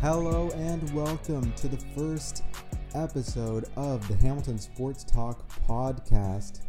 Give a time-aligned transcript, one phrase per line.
[0.00, 2.44] Hello and welcome to the first
[2.94, 6.60] episode of the Hamilton Sports Talk podcast.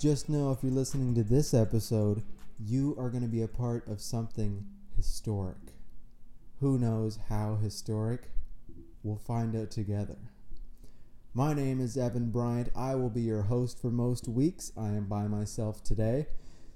[0.00, 2.22] Just know if you're listening to this episode,
[2.58, 4.64] you are going to be a part of something
[4.96, 5.77] historic.
[6.60, 8.32] Who knows how historic?
[9.04, 10.18] We'll find out together.
[11.32, 12.70] My name is Evan Bryant.
[12.74, 14.72] I will be your host for most weeks.
[14.76, 16.26] I am by myself today.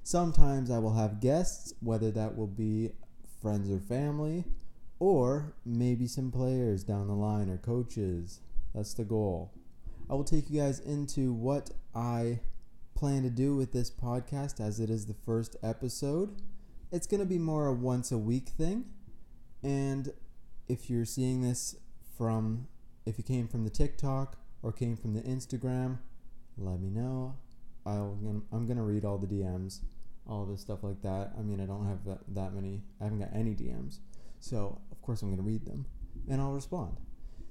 [0.05, 2.93] Sometimes I will have guests, whether that will be
[3.41, 4.45] friends or family
[5.01, 8.39] or maybe some players down the line or coaches.
[8.73, 9.53] That's the goal.
[10.09, 12.39] I will take you guys into what I
[12.95, 16.41] plan to do with this podcast as it is the first episode.
[16.93, 18.85] It's going to be more a once a week thing.
[19.63, 20.13] And
[20.69, 21.77] if you're seeing this
[22.17, 22.67] from,
[23.07, 25.99] if you came from the TikTok or came from the Instagram,
[26.59, 27.37] let me know.
[27.85, 28.17] I'll,
[28.53, 29.81] I'm going to read all the DMs,
[30.29, 31.33] all this stuff like that.
[31.39, 33.99] I mean, I don't have that, that many, I haven't got any DMs.
[34.41, 35.87] So, of course, I'm going to read them
[36.29, 36.97] and I'll respond.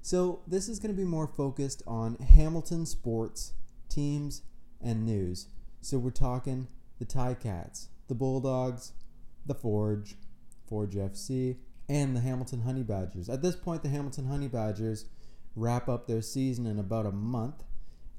[0.01, 3.53] So, this is going to be more focused on Hamilton sports,
[3.89, 4.41] teams,
[4.81, 5.47] and news.
[5.81, 6.67] So, we're talking
[6.99, 8.93] the Ticats, the Bulldogs,
[9.45, 10.15] the Forge,
[10.67, 11.57] Forge FC,
[11.91, 13.27] and the Hamilton Honey Badgers.
[13.27, 15.05] At this point, the Hamilton Honey Badgers
[15.57, 17.63] wrap up their season in about a month,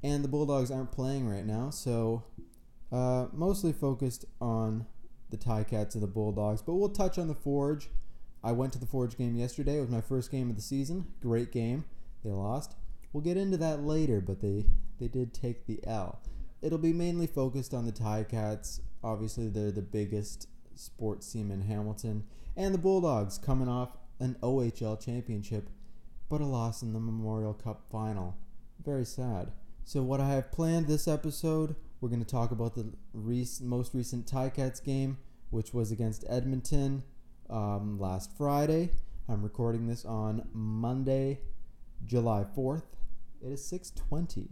[0.03, 2.23] and the Bulldogs aren't playing right now, so
[2.91, 4.85] uh, mostly focused on
[5.31, 7.89] the Ticats and the Bulldogs, but we'll touch on the Forge
[8.43, 9.77] I went to the Forge game yesterday.
[9.77, 11.07] It was my first game of the season.
[11.21, 11.85] Great game.
[12.23, 12.75] They lost.
[13.13, 14.65] We'll get into that later, but they
[14.99, 16.19] they did take the L.
[16.61, 18.81] It'll be mainly focused on the Ticats.
[19.03, 22.23] Obviously, they're the biggest sports team in Hamilton,
[22.55, 25.69] and the Bulldogs coming off an OHL championship,
[26.29, 28.37] but a loss in the Memorial Cup final.
[28.83, 29.51] Very sad.
[29.83, 33.93] So, what I have planned this episode, we're going to talk about the rec- most
[33.93, 35.17] recent Ticats game,
[35.49, 37.03] which was against Edmonton
[37.49, 38.91] um, last Friday.
[39.27, 41.39] I'm recording this on Monday,
[42.05, 42.83] July 4th.
[43.41, 44.47] It is 6:20.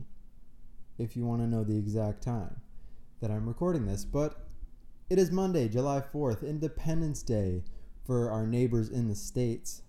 [0.97, 2.61] If you want to know the exact time
[3.21, 4.47] that I'm recording this, but
[5.09, 7.63] it is Monday, July 4th, Independence Day
[8.05, 9.81] for our neighbors in the states.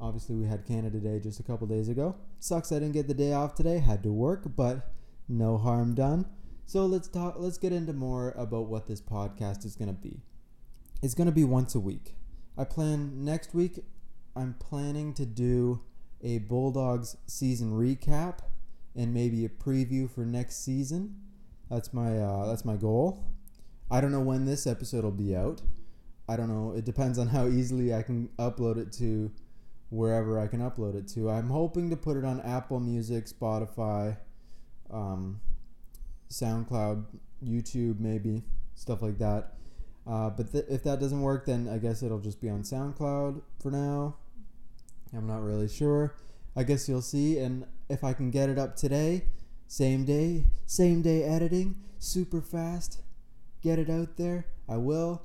[0.00, 2.16] Obviously, we had Canada Day just a couple days ago.
[2.38, 3.78] Sucks I didn't get the day off today.
[3.78, 4.90] Had to work, but
[5.28, 6.26] no harm done.
[6.66, 7.34] So let's talk.
[7.38, 10.22] Let's get into more about what this podcast is going to be.
[11.02, 12.14] It's going to be once a week.
[12.56, 13.80] I plan next week.
[14.36, 15.80] I'm planning to do
[16.22, 18.40] a Bulldogs season recap
[18.94, 21.16] and maybe a preview for next season.
[21.70, 23.24] That's my uh, that's my goal.
[23.90, 25.62] I don't know when this episode will be out.
[26.30, 26.76] I don't know.
[26.76, 29.32] It depends on how easily I can upload it to
[29.88, 31.28] wherever I can upload it to.
[31.28, 34.16] I'm hoping to put it on Apple Music, Spotify,
[34.92, 35.40] um,
[36.30, 37.04] SoundCloud,
[37.44, 38.44] YouTube, maybe
[38.76, 39.54] stuff like that.
[40.06, 43.42] Uh, but th- if that doesn't work, then I guess it'll just be on SoundCloud
[43.60, 44.14] for now.
[45.12, 46.14] I'm not really sure.
[46.54, 47.38] I guess you'll see.
[47.38, 49.24] And if I can get it up today,
[49.66, 53.00] same day, same day editing, super fast,
[53.62, 55.22] get it out there, I will.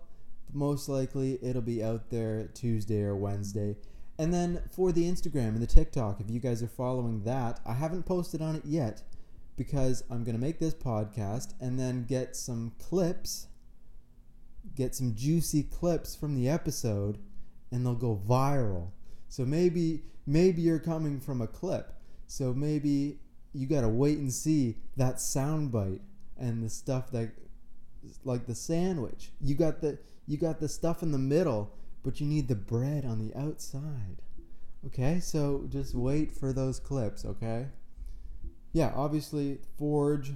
[0.54, 3.76] Most likely it'll be out there Tuesday or Wednesday.
[4.18, 7.74] And then for the Instagram and the TikTok, if you guys are following that, I
[7.74, 9.02] haven't posted on it yet
[9.58, 13.48] because I'm going to make this podcast and then get some clips
[14.74, 17.20] get some juicy clips from the episode
[17.72, 18.90] and they'll go viral.
[19.30, 21.94] So maybe maybe you're coming from a clip.
[22.28, 23.20] So maybe
[23.54, 26.02] you got to wait and see that soundbite
[26.38, 27.32] and the stuff that
[28.24, 29.32] like the sandwich.
[29.40, 29.98] You got the
[30.28, 31.72] you got the stuff in the middle,
[32.04, 34.22] but you need the bread on the outside.
[34.86, 35.20] Okay?
[35.20, 37.68] So just wait for those clips, okay?
[38.74, 40.34] Yeah, obviously Forge,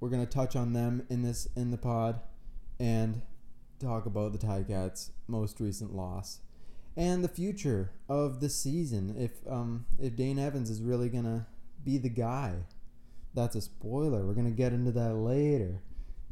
[0.00, 2.20] we're to touch on them in this in the pod
[2.78, 3.22] and
[3.78, 6.40] talk about the Ticats' most recent loss
[6.96, 9.14] and the future of the season.
[9.18, 11.46] If um, if Dane Evans is really gonna
[11.84, 12.54] be the guy,
[13.34, 14.26] that's a spoiler.
[14.26, 15.80] We're gonna get into that later.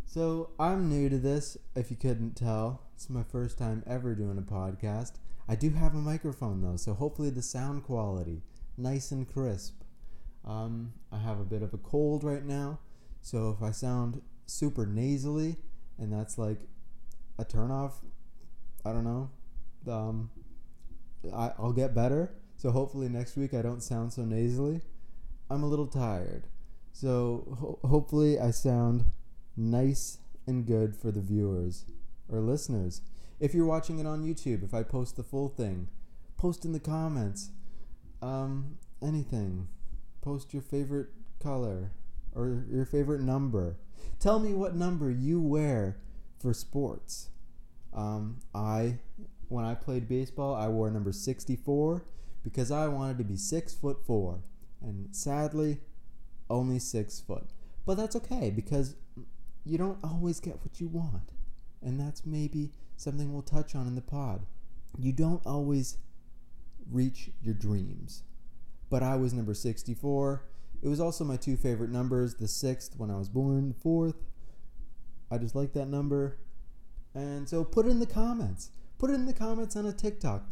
[0.04, 1.56] So I'm new to this.
[1.74, 5.14] If you couldn't tell, it's my first time ever doing a podcast.
[5.48, 8.42] I do have a microphone though, so hopefully the sound quality
[8.76, 9.82] nice and crisp.
[10.44, 12.78] Um, I have a bit of a cold right now,
[13.20, 15.56] so if I sound super nasally,
[15.98, 16.60] and that's like
[17.40, 17.94] a turnoff.
[18.84, 19.30] I don't know.
[19.92, 20.30] Um,
[21.34, 22.32] I, I'll get better.
[22.56, 24.80] So hopefully next week I don't sound so nasally.
[25.50, 26.46] I'm a little tired.
[26.92, 29.06] So ho- hopefully I sound
[29.56, 31.84] nice and good for the viewers
[32.32, 33.02] or listeners.
[33.38, 35.88] If you're watching it on YouTube, if I post the full thing,
[36.42, 37.50] Post in the comments.
[38.20, 39.68] Um, anything.
[40.22, 41.92] Post your favorite color
[42.34, 43.76] or your favorite number.
[44.18, 45.98] Tell me what number you wear
[46.40, 47.28] for sports.
[47.94, 48.98] Um, I,
[49.46, 52.04] when I played baseball, I wore number 64
[52.42, 54.42] because I wanted to be six foot four,
[54.80, 55.78] and sadly,
[56.50, 57.50] only six foot.
[57.86, 58.96] But that's okay because
[59.64, 61.30] you don't always get what you want,
[61.82, 64.46] and that's maybe something we'll touch on in the pod.
[64.98, 65.98] You don't always
[66.90, 68.22] reach your dreams.
[68.90, 70.44] But I was number 64.
[70.82, 74.16] It was also my two favorite numbers the sixth when I was born, the fourth.
[75.30, 76.38] I just like that number.
[77.14, 78.70] And so put it in the comments.
[78.98, 80.44] Put it in the comments on a TikTok.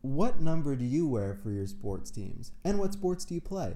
[0.00, 2.52] What number do you wear for your sports teams?
[2.64, 3.74] And what sports do you play?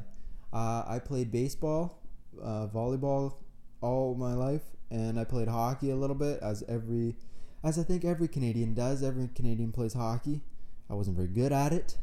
[0.52, 2.02] Uh, I played baseball,
[2.42, 3.34] uh, volleyball
[3.80, 7.16] all my life, and I played hockey a little bit, as every,
[7.62, 9.02] as I think every Canadian does.
[9.02, 10.42] Every Canadian plays hockey.
[10.90, 11.96] I wasn't very good at it,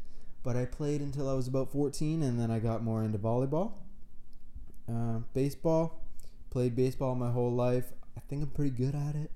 [0.44, 3.74] but I played until I was about 14, and then I got more into volleyball.
[4.88, 6.02] Uh, baseball,
[6.52, 7.94] played baseball my whole life.
[8.16, 9.32] I think I'm pretty good at it.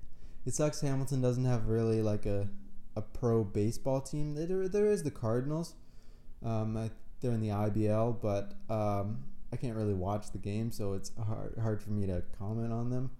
[0.46, 2.48] It sucks Hamilton doesn't have really like a
[2.96, 4.34] a pro baseball team.
[4.34, 5.74] There, there is the Cardinals.
[6.44, 10.94] Um, I, they're in the IBL, but um, I can't really watch the game, so
[10.94, 13.10] it's hard hard for me to comment on them.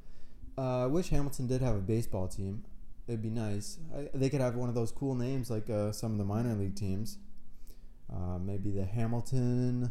[0.60, 2.64] Uh, I wish Hamilton did have a baseball team.
[3.08, 3.78] It'd be nice.
[3.96, 6.54] I, they could have one of those cool names like uh, some of the minor
[6.54, 7.18] league teams.
[8.12, 9.90] Uh, maybe the Hamilton.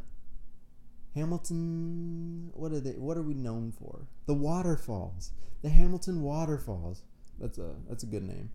[1.15, 2.51] Hamilton.
[2.53, 2.91] What are they?
[2.91, 4.07] What are we known for?
[4.27, 5.31] The waterfalls.
[5.63, 7.01] The Hamilton Waterfalls.
[7.39, 8.51] That's a that's a good name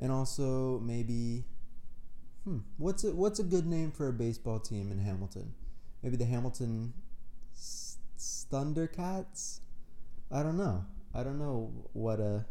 [0.00, 1.44] and also maybe
[2.44, 5.54] hmm what's a, what's a good name for a baseball team in Hamilton?
[6.02, 6.92] Maybe the Hamilton
[7.54, 7.98] S-
[8.50, 9.60] Thundercats?
[10.30, 10.84] I don't know.
[11.14, 12.44] I don't know what a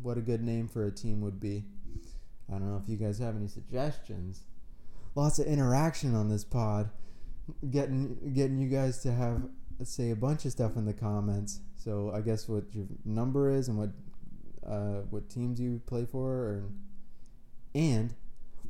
[0.00, 1.64] what a good name for a team would be.
[2.48, 4.42] I don't know if you guys have any suggestions.
[5.14, 6.90] Lots of interaction on this pod,
[7.70, 9.42] getting getting you guys to have
[9.84, 11.60] say a bunch of stuff in the comments.
[11.76, 13.90] So I guess what your number is and what
[14.66, 16.64] uh, what teams you play for, or,
[17.74, 18.14] and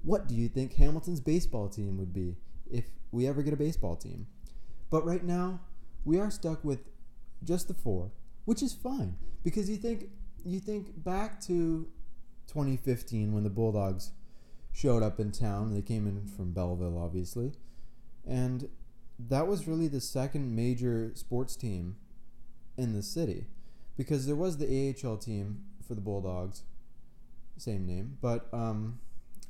[0.02, 2.36] what do you think Hamilton's baseball team would be
[2.70, 4.26] if we ever get a baseball team?
[4.90, 5.60] But right now,
[6.04, 6.80] we are stuck with
[7.42, 8.12] just the four,
[8.48, 9.14] which is fine
[9.44, 10.08] because you think
[10.42, 11.86] you think back to
[12.46, 14.12] 2015 when the Bulldogs
[14.72, 15.74] showed up in town.
[15.74, 17.52] They came in from Belleville, obviously,
[18.26, 18.70] and
[19.18, 21.96] that was really the second major sports team
[22.78, 23.48] in the city
[23.98, 26.62] because there was the AHL team for the Bulldogs,
[27.58, 28.98] same name, but um,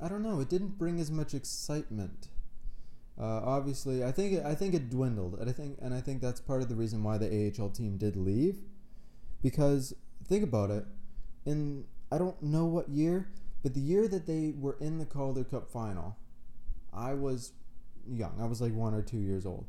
[0.00, 0.40] I don't know.
[0.40, 2.30] It didn't bring as much excitement.
[3.16, 6.20] Uh, obviously, I think it, I think it dwindled, and I think and I think
[6.20, 8.56] that's part of the reason why the AHL team did leave,
[9.42, 9.94] because
[10.26, 10.84] think about it,
[11.44, 13.28] in I don't know what year,
[13.62, 16.16] but the year that they were in the Calder Cup final,
[16.92, 17.52] I was
[18.06, 18.38] young.
[18.40, 19.66] I was like one or two years old.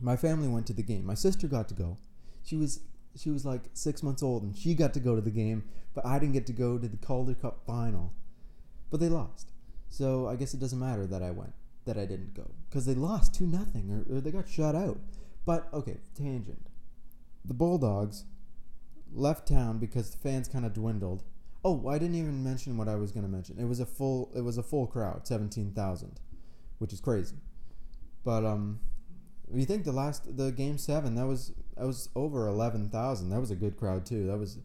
[0.00, 1.04] My family went to the game.
[1.04, 1.98] My sister got to go.
[2.42, 2.80] She was
[3.16, 5.64] she was like six months old and she got to go to the game,
[5.94, 8.12] but I didn't get to go to the Calder Cup final.
[8.90, 9.50] But they lost.
[9.88, 11.52] So I guess it doesn't matter that I went,
[11.84, 12.50] that I didn't go.
[12.68, 14.98] Because they lost 2 nothing or, or they got shut out.
[15.44, 16.66] But, okay, tangent.
[17.44, 18.24] The Bulldogs
[19.12, 21.22] left town because the fans kind of dwindled.
[21.64, 23.58] Oh, I didn't even mention what I was going to mention.
[23.58, 26.20] It was a full it was a full crowd, 17,000,
[26.78, 27.36] which is crazy.
[28.24, 28.80] But um
[29.52, 33.30] you think the last the game 7 that was that was over 11,000.
[33.30, 34.26] That was a good crowd too.
[34.26, 34.58] That was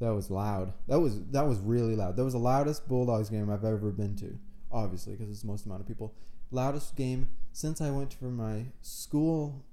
[0.00, 0.72] that was loud.
[0.88, 2.16] That was that was really loud.
[2.16, 4.38] That was the loudest Bulldogs game I've ever been to.
[4.72, 6.14] Obviously, because it's the most amount of people.
[6.50, 9.64] Loudest game since I went for my school.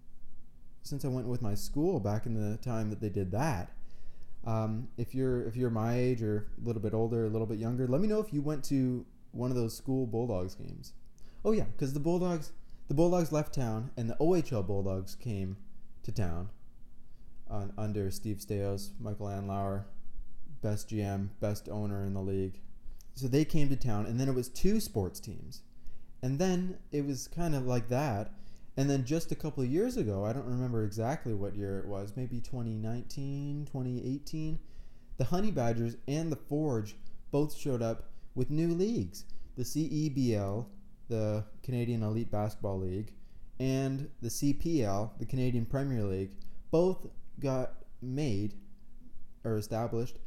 [0.83, 3.71] Since I went with my school back in the time that they did that.
[4.47, 7.59] Um, if you're if you're my age or a little bit older, a little bit
[7.59, 10.93] younger, let me know if you went to one of those school Bulldogs games.
[11.43, 12.53] Oh yeah, because the Bulldogs
[12.87, 15.57] the Bulldogs left town and the OHL Bulldogs came
[16.03, 16.49] to town
[17.49, 19.83] on, under Steve Staios, Michael Andlauer,
[20.61, 22.61] best GM, best owner in the league.
[23.15, 25.63] So they came to town, and then it was two sports teams.
[26.21, 28.31] And then it was kind of like that.
[28.77, 31.87] And then just a couple of years ago, I don't remember exactly what year it
[31.87, 34.59] was, maybe 2019, 2018,
[35.17, 36.95] the Honey Badgers and the Forge
[37.31, 40.65] both showed up with new leagues the CEBL,
[41.09, 43.11] the Canadian Elite Basketball League,
[43.59, 46.35] and the CPL, the Canadian Premier League,
[46.69, 47.07] both
[47.39, 48.53] got made
[49.43, 50.19] or established,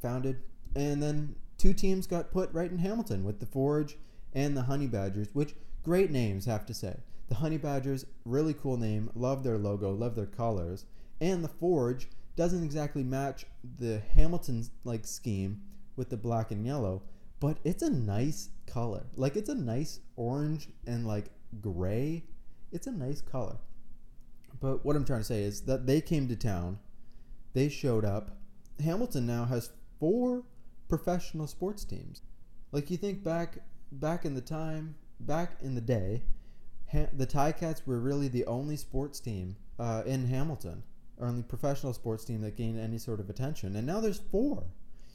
[0.00, 0.42] founded,
[0.74, 3.98] and then two teams got put right in Hamilton with the Forge
[4.32, 6.96] and the Honey Badgers, which great names, have to say.
[7.32, 10.84] The Honey Badgers, really cool name, love their logo, love their colors,
[11.18, 13.46] and the Forge doesn't exactly match
[13.78, 15.62] the Hamilton like scheme
[15.96, 17.04] with the black and yellow,
[17.40, 19.06] but it's a nice color.
[19.16, 21.30] Like it's a nice orange and like
[21.62, 22.24] gray.
[22.70, 23.56] It's a nice color.
[24.60, 26.80] But what I'm trying to say is that they came to town.
[27.54, 28.36] They showed up.
[28.78, 30.42] Hamilton now has four
[30.86, 32.20] professional sports teams.
[32.72, 33.56] Like you think back
[33.90, 36.24] back in the time, back in the day,
[36.92, 40.82] ha- the Ticats were really the only sports team uh, in Hamilton,
[41.18, 43.76] or only professional sports team that gained any sort of attention.
[43.76, 44.64] And now there's four.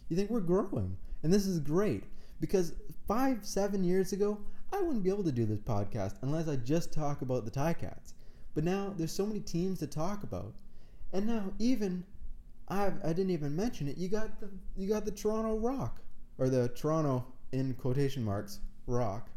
[0.09, 2.03] You think we're growing, and this is great
[2.39, 2.73] because
[3.07, 4.39] five, seven years ago,
[4.71, 8.13] I wouldn't be able to do this podcast unless I just talk about the Ticats.
[8.53, 10.53] But now there's so many teams to talk about,
[11.13, 12.03] and now even
[12.69, 13.97] I I didn't even mention it.
[13.97, 16.01] You got the you got the Toronto Rock
[16.37, 19.29] or the Toronto in quotation marks Rock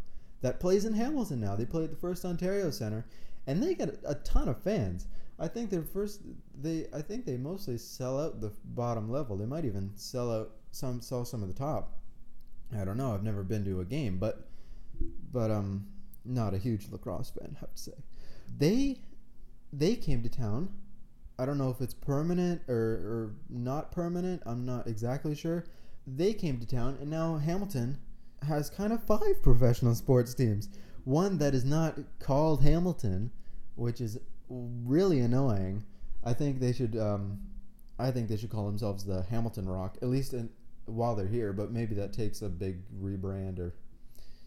[0.43, 1.57] that plays in Hamilton now.
[1.57, 3.05] They play at the First Ontario Center,
[3.47, 5.07] and they get a ton of fans.
[5.39, 6.21] I think their first
[6.61, 9.37] they I think they mostly sell out the bottom level.
[9.37, 11.99] They might even sell out some sell some of the top.
[12.79, 13.15] I don't know.
[13.15, 14.47] I've never been to a game, but
[15.33, 15.87] but um
[16.25, 17.93] not a huge lacrosse fan, I have to say.
[18.59, 19.01] They
[19.73, 20.69] they came to town.
[21.39, 24.43] I don't know if it's permanent or, or not permanent.
[24.45, 25.65] I'm not exactly sure.
[26.07, 27.97] They came to town, and now Hamilton
[28.43, 30.69] has kind of five professional sports teams.
[31.05, 33.31] One that is not called Hamilton,
[33.77, 34.19] which is
[34.49, 35.85] really annoying.
[36.25, 36.97] I think they should.
[36.97, 37.41] Um,
[37.99, 40.49] I think they should call themselves the Hamilton Rock, at least in,
[40.87, 41.53] while they're here.
[41.53, 43.75] But maybe that takes a big rebrand or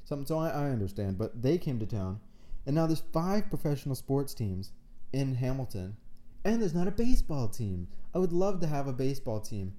[0.05, 0.25] something.
[0.25, 1.17] So I, I understand.
[1.17, 2.19] But they came to town,
[2.65, 4.71] and now there's five professional sports teams
[5.12, 5.97] in Hamilton,
[6.43, 7.88] and there's not a baseball team.
[8.13, 9.73] I would love to have a baseball team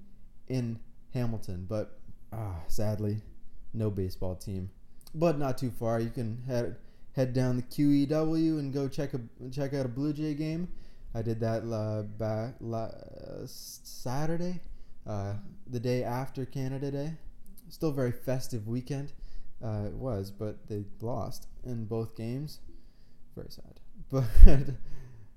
[0.47, 0.79] in
[1.13, 1.99] Hamilton, but
[2.33, 3.21] ah, sadly,
[3.75, 4.69] no baseball team.
[5.13, 5.99] But not too far.
[5.99, 6.77] You can head
[7.13, 10.67] head down the QEW and go check a check out a Blue Jay game.
[11.13, 14.59] I did that uh, back uh, Saturday,
[15.07, 15.35] uh,
[15.67, 17.13] the day after Canada Day.
[17.69, 19.13] Still very festive weekend.
[19.63, 22.59] Uh, it was, but they lost in both games.
[23.35, 23.79] Very sad.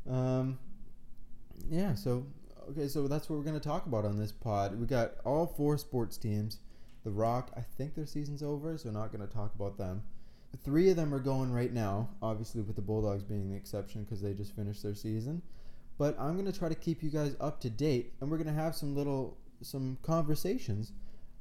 [0.07, 0.59] But um,
[1.71, 2.27] yeah, so
[2.71, 4.79] okay, so that's what we're gonna talk about on this pod.
[4.79, 6.59] We got all four sports teams.
[7.05, 10.03] The Rock, I think their season's over, so not gonna talk about them.
[10.65, 14.21] Three of them are going right now, obviously with the Bulldogs being the exception because
[14.21, 15.43] they just finished their season.
[15.99, 18.75] But I'm gonna try to keep you guys up to date, and we're gonna have
[18.75, 20.93] some little some conversations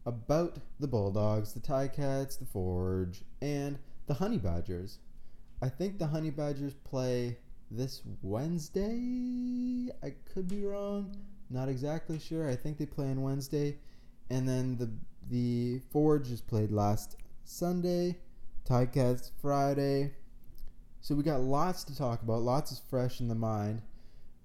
[0.05, 4.99] about the Bulldogs, the Ticats, the Forge, and the Honey Badgers.
[5.61, 7.37] I think the Honey Badgers play
[7.69, 9.91] this Wednesday.
[10.03, 11.15] I could be wrong.
[11.49, 12.49] Not exactly sure.
[12.49, 13.77] I think they play on Wednesday.
[14.29, 14.89] And then the
[15.29, 18.17] the Forge just played last Sunday.
[18.67, 20.11] Ticats Friday.
[20.99, 22.41] So we got lots to talk about.
[22.41, 23.81] Lots is fresh in the mind.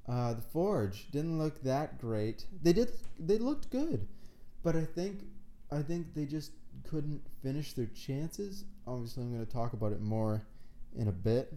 [0.09, 2.47] Uh, the Forge didn't look that great.
[2.63, 2.93] They did.
[3.19, 4.07] They looked good,
[4.63, 5.25] but I think
[5.71, 6.53] I think they just
[6.89, 8.65] couldn't finish their chances.
[8.87, 10.47] Obviously, I'm going to talk about it more
[10.97, 11.53] in a bit.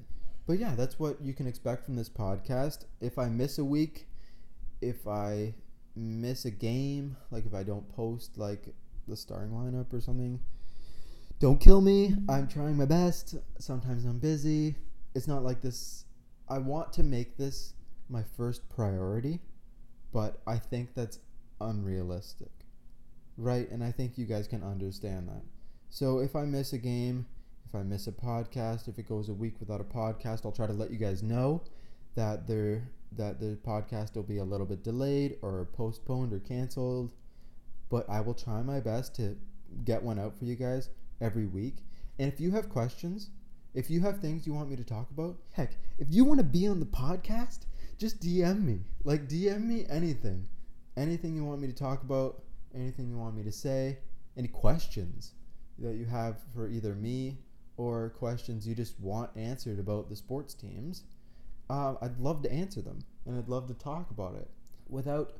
[0.48, 2.86] But yeah, that's what you can expect from this podcast.
[3.02, 4.08] If I miss a week,
[4.82, 5.56] if I
[5.96, 8.74] miss a game, like if I don't post like
[9.08, 10.40] the starting lineup or something,
[11.40, 12.16] don't kill me.
[12.30, 13.36] I'm trying my best.
[13.60, 14.76] Sometimes I'm busy.
[15.14, 16.06] It's not like this.
[16.48, 17.74] I want to make this
[18.10, 19.40] my first priority,
[20.14, 21.20] but I think that's
[21.60, 22.52] unrealistic.
[23.38, 23.70] Right?
[23.70, 25.42] And I think you guys can understand that.
[25.90, 27.26] So if I miss a game,
[27.68, 30.68] if I miss a podcast, if it goes a week without a podcast, I'll try
[30.68, 31.64] to let you guys know
[32.16, 37.12] that there that the podcast will be a little bit delayed or postponed or canceled.
[37.90, 39.38] But I will try my best to
[39.84, 40.90] get one out for you guys
[41.22, 41.78] every week.
[42.20, 43.30] And if you have questions,
[43.74, 46.46] if you have things you want me to talk about, heck, if you want to
[46.46, 47.66] be on the podcast,
[47.98, 48.80] just DM me.
[49.04, 50.48] Like DM me anything.
[50.98, 53.98] Anything you want me to talk about, anything you want me to say,
[54.38, 55.34] any questions
[55.80, 57.38] that you have for either me
[57.78, 61.04] or questions you just want answered about the sports teams,
[61.70, 64.50] uh, I'd love to answer them and I'd love to talk about it.
[64.88, 65.38] Without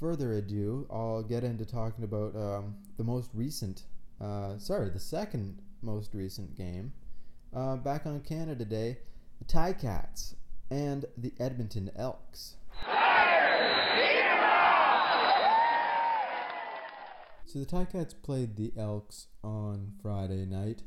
[0.00, 3.82] further ado, I'll get into talking about um, the most recent,
[4.20, 6.92] uh, sorry, the second most recent game.
[7.54, 8.98] Uh, back on Canada Day,
[9.38, 10.34] the Ticats
[10.70, 12.54] and the Edmonton Elks.
[17.46, 20.82] So the Ticats played the Elks on Friday night,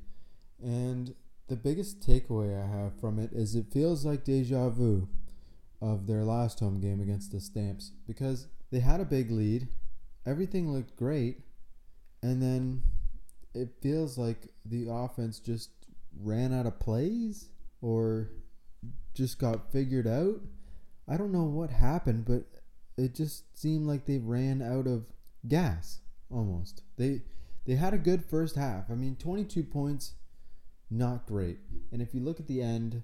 [0.63, 1.13] and
[1.47, 5.09] the biggest takeaway I have from it is it feels like deja vu
[5.81, 9.67] of their last home game against the Stamps because they had a big lead,
[10.25, 11.37] everything looked great,
[12.23, 12.81] and then
[13.53, 15.69] it feels like the offense just
[16.19, 17.49] ran out of plays
[17.81, 18.31] or
[19.13, 20.41] just got figured out.
[21.07, 22.45] I don't know what happened, but
[22.97, 25.05] it just seemed like they ran out of
[25.47, 25.99] gas
[26.31, 26.81] almost.
[26.97, 27.21] They
[27.65, 28.89] They had a good first half.
[28.89, 30.15] I mean, 22 points,
[30.89, 31.59] not great.
[31.91, 33.03] And if you look at the end,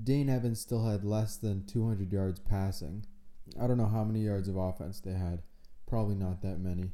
[0.00, 3.06] Dane Evans still had less than 200 yards passing.
[3.60, 5.42] I don't know how many yards of offense they had.
[5.86, 6.90] Probably not that many.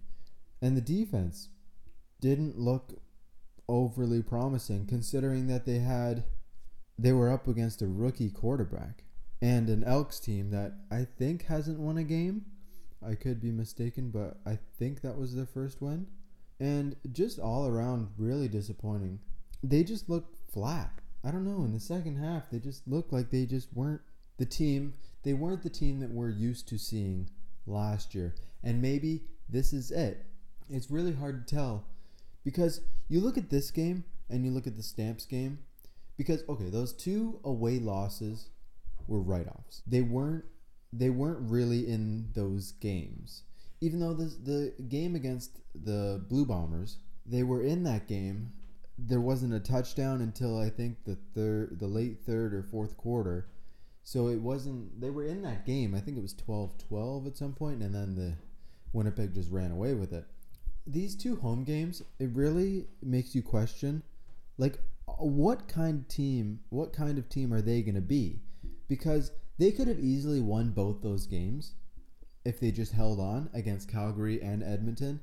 [0.61, 1.49] And the defense
[2.21, 3.01] didn't look
[3.69, 6.25] overly promising considering that they had
[6.99, 9.05] they were up against a rookie quarterback
[9.41, 12.45] and an Elks team that I think hasn't won a game.
[13.03, 16.09] I could be mistaken, but I think that was their first win.
[16.59, 19.21] And just all around really disappointing.
[19.63, 20.93] They just looked flat.
[21.25, 24.03] I don't know, in the second half they just looked like they just weren't
[24.41, 27.29] the team they weren't the team that we're used to seeing
[27.67, 28.35] last year.
[28.65, 30.25] And maybe this is it.
[30.71, 31.85] It's really hard to tell
[32.43, 35.59] because you look at this game and you look at the Stamps game
[36.17, 38.49] because okay, those two away losses
[39.07, 39.83] were write-offs.
[39.87, 40.45] They weren't
[40.93, 43.43] they weren't really in those games.
[43.83, 48.53] Even though the the game against the Blue Bombers, they were in that game.
[48.97, 53.47] There wasn't a touchdown until I think the third the late third or fourth quarter.
[54.03, 55.95] So it wasn't they were in that game.
[55.95, 58.35] I think it was 12-12 at some point and then the
[58.93, 60.27] Winnipeg just ran away with it
[60.87, 64.03] these two home games, it really makes you question,
[64.59, 64.81] like,
[65.19, 68.41] what kind of team, what kind of team are they going to be?
[68.89, 71.75] Because they could have easily won both those games
[72.45, 75.21] if they just held on against Calgary and Edmonton,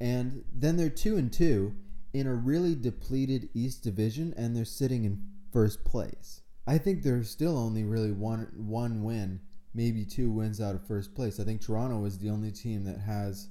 [0.00, 1.74] and then they're two and two
[2.12, 5.22] in a really depleted East Division, and they're sitting in
[5.52, 6.42] first place.
[6.70, 9.40] I think there's still only really one one win,
[9.74, 11.40] maybe two wins out of first place.
[11.40, 13.48] I think Toronto is the only team that has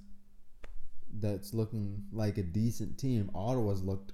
[1.19, 3.29] that's looking like a decent team.
[3.35, 4.13] Ottawa's looked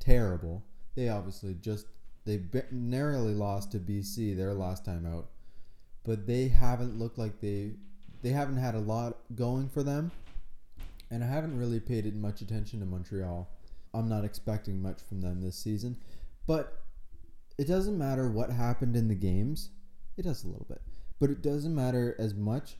[0.00, 0.64] terrible.
[0.96, 1.86] They obviously just
[2.24, 2.40] they
[2.72, 5.28] narrowly lost to BC their last time out,
[6.02, 7.74] but they haven't looked like they
[8.22, 10.10] they haven't had a lot going for them.
[11.12, 13.48] And I haven't really paid much attention to Montreal.
[13.94, 15.96] I'm not expecting much from them this season,
[16.44, 16.81] but
[17.58, 19.70] it doesn't matter what happened in the games.
[20.16, 20.82] It does a little bit,
[21.20, 22.76] but it doesn't matter as much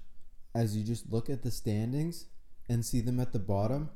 [0.55, 2.27] as you just look at the standings
[2.69, 3.91] and see them at the bottom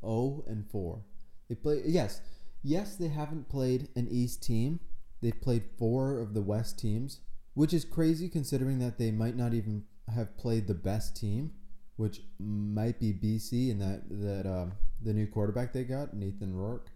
[0.00, 1.02] 0 and 4.
[1.48, 2.20] They play yes,
[2.62, 4.80] yes they haven't played an East team.
[5.20, 7.20] They've played 4 of the West teams,
[7.54, 11.52] which is crazy considering that they might not even have played the best team,
[11.96, 16.90] which might be BC and that that um, the new quarterback they got, Nathan Rourke.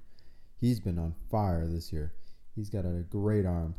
[0.61, 2.12] He's been on fire this year.
[2.55, 3.75] He's got a great arm.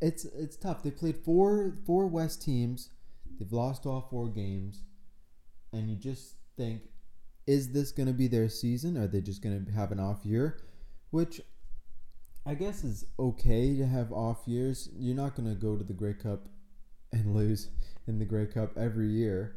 [0.00, 0.82] It's it's tough.
[0.82, 2.90] They played four four West teams.
[3.38, 4.82] They've lost all four games,
[5.72, 6.82] and you just think
[7.46, 8.96] is this going to be their season?
[8.96, 10.58] Are they just going to have an off year?
[11.10, 11.40] Which
[12.44, 14.88] I guess is okay to have off years.
[14.96, 16.48] You're not going to go to the Grey Cup
[17.12, 17.70] and lose
[18.06, 19.56] in the Grey Cup every year.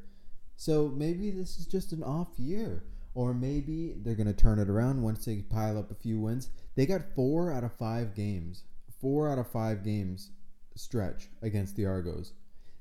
[0.56, 2.84] So maybe this is just an off year.
[3.16, 6.50] Or maybe they're going to turn it around once they pile up a few wins.
[6.80, 8.64] They got four out of five games.
[9.02, 10.32] Four out of five games
[10.76, 12.32] stretch against the Argos.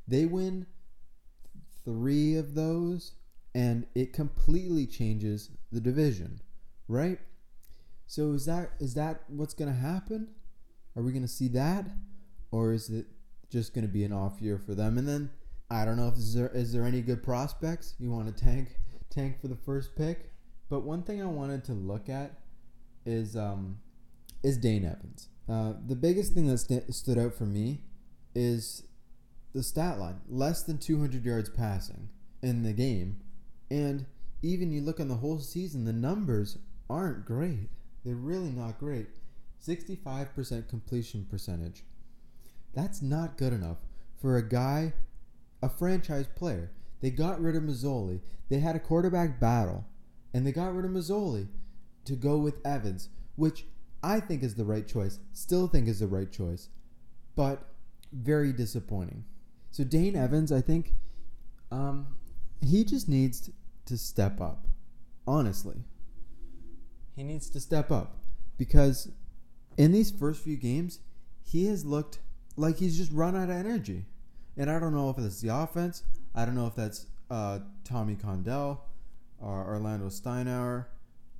[0.07, 0.67] They win
[1.85, 3.15] three of those
[3.57, 6.41] and it completely changes the division,
[6.87, 7.19] right?
[8.07, 10.29] So is that is that what's going to happen?
[10.95, 11.87] Are we going to see that
[12.53, 13.07] or is it
[13.51, 14.97] just going to be an off year for them?
[14.99, 15.29] And then
[15.73, 18.77] I don't know if is there is there any good prospects you want to tank
[19.11, 20.31] tank for the first pick?
[20.71, 22.39] But one thing I wanted to look at
[23.05, 23.81] is um
[24.43, 25.29] is Dane Evans.
[25.49, 27.83] Uh, the biggest thing that st- stood out for me
[28.35, 28.85] is
[29.55, 32.09] the stat line: less than 200 yards passing
[32.43, 33.21] in the game,
[33.71, 34.07] and
[34.43, 37.69] even you look on the whole season, the numbers aren't great.
[38.05, 39.09] They're really not great.
[39.67, 41.85] 65% completion percentage.
[42.75, 43.79] That's not good enough
[44.21, 44.93] for a guy,
[45.63, 46.71] a franchise player.
[47.01, 48.21] They got rid of Masoli.
[48.49, 49.87] They had a quarterback battle,
[50.33, 51.49] and they got rid of Masoli
[52.05, 53.67] to go with Evans, which
[54.03, 55.19] I think is the right choice.
[55.33, 56.69] Still think is the right choice,
[57.35, 57.63] but
[58.13, 59.25] very disappointing.
[59.71, 60.95] So Dane Evans, I think,
[61.71, 62.07] um,
[62.61, 63.51] he just needs
[63.87, 64.67] to step up.
[65.27, 65.77] Honestly.
[67.15, 68.17] He needs to step up
[68.57, 69.11] because
[69.77, 71.01] in these first few games,
[71.43, 72.21] he has looked
[72.57, 74.05] like he's just run out of energy.
[74.57, 76.03] And I don't know if it's the offense.
[76.35, 78.85] I don't know if that's uh, Tommy Condell
[79.41, 80.87] or Orlando Steinauer.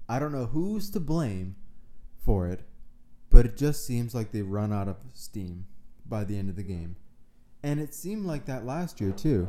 [0.09, 1.57] I don't know who's to blame
[2.29, 2.61] for it,
[3.31, 5.65] but it just seems like they run out of steam
[6.05, 6.95] by the end of the game.
[7.63, 9.49] And it seemed like that last year too,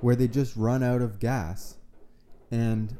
[0.00, 1.74] where they just run out of gas
[2.52, 2.96] and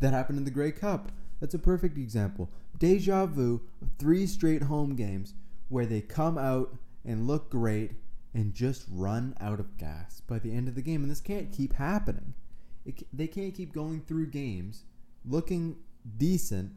[0.00, 1.10] that happened in the Grey Cup.
[1.40, 2.50] That's a perfect example.
[2.78, 3.62] Deja vu
[3.98, 5.32] three straight home games
[5.70, 6.76] where they come out
[7.06, 7.92] and look great
[8.34, 11.00] and just run out of gas by the end of the game.
[11.00, 12.34] And this can't keep happening.
[12.84, 14.84] It, they can't keep going through games
[15.24, 15.76] looking
[16.18, 16.72] decent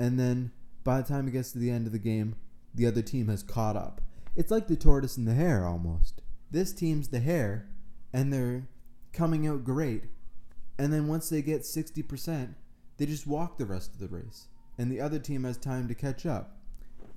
[0.00, 0.50] and then
[0.84, 2.36] by the time it gets to the end of the game,
[2.74, 4.00] the other team has caught up.
[4.36, 6.20] It's like the tortoise and the hare almost.
[6.50, 7.68] This team's the hare,
[8.12, 8.68] and they're
[9.12, 10.04] coming out great.
[10.78, 12.54] And then once they get 60%,
[12.96, 14.48] they just walk the rest of the race.
[14.76, 16.58] And the other team has time to catch up.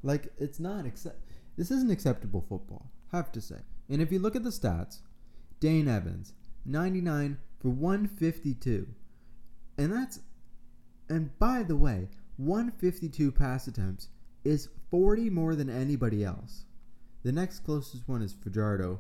[0.04, 1.20] Like, it's not accept.
[1.58, 3.58] This isn't acceptable football, have to say.
[3.90, 5.00] And if you look at the stats,
[5.60, 6.34] Dane Evans,
[6.66, 8.88] 99 for 152.
[9.78, 10.20] And that's,
[11.10, 14.10] and by the way, 152 pass attempts
[14.44, 16.66] is 40 more than anybody else.
[17.24, 19.00] The next closest one is Fajardo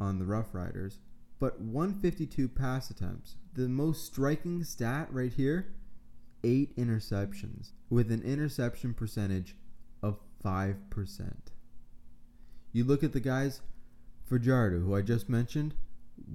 [0.00, 0.98] on the Rough Riders,
[1.38, 3.36] but 152 pass attempts.
[3.54, 5.74] The most striking stat right here
[6.44, 9.56] eight interceptions with an interception percentage
[10.02, 11.32] of 5%.
[12.72, 13.60] You look at the guys,
[14.26, 15.74] Fajardo, who I just mentioned,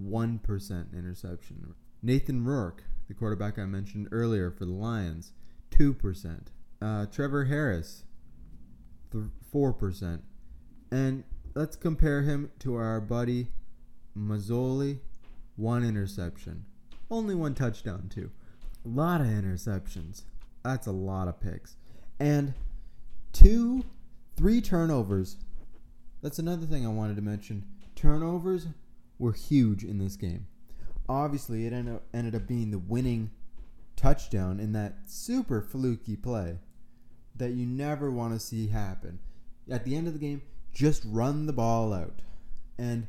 [0.01, 1.73] 1% interception.
[2.01, 5.31] Nathan Rourke, the quarterback I mentioned earlier for the Lions,
[5.73, 6.39] 2%.
[6.81, 8.03] Uh, Trevor Harris,
[9.11, 10.21] th- 4%.
[10.91, 11.23] And
[11.55, 13.47] let's compare him to our buddy
[14.17, 14.99] Masoli,
[15.55, 16.65] one interception.
[17.09, 18.31] Only one touchdown, too.
[18.85, 20.23] A lot of interceptions.
[20.63, 21.75] That's a lot of picks.
[22.19, 22.53] And
[23.31, 23.83] two,
[24.35, 25.37] three turnovers.
[26.21, 27.65] That's another thing I wanted to mention.
[27.95, 28.67] Turnovers
[29.19, 30.47] were huge in this game.
[31.09, 33.31] Obviously, it ended up being the winning
[33.95, 36.59] touchdown in that super fluky play
[37.35, 39.19] that you never want to see happen.
[39.69, 40.41] At the end of the game,
[40.73, 42.21] just run the ball out.
[42.77, 43.07] And